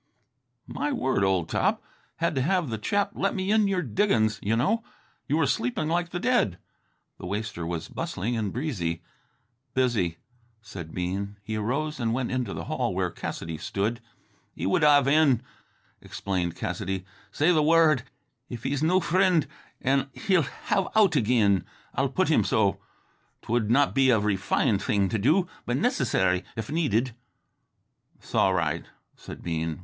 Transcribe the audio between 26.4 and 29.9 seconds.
if needed." "'S all right," said Bean.